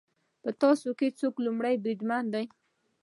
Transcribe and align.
په 0.43 0.49
تاسو 0.61 0.89
کې 0.99 1.15
څوک 1.19 1.35
لومړی 1.45 1.75
بریدمن 1.83 2.23
دی 2.33 2.45